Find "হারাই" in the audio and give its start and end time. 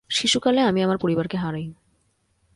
1.37-1.73